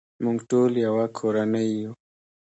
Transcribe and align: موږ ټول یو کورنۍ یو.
موږ 0.23 0.37
ټول 0.49 0.71
یو 0.85 0.93
کورنۍ 1.17 1.69
یو. 1.81 1.91